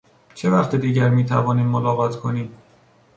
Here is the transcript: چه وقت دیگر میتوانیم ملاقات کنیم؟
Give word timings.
چه 0.33 0.49
وقت 0.51 0.75
دیگر 0.75 1.09
میتوانیم 1.09 1.65
ملاقات 1.65 2.19
کنیم؟ 2.19 2.51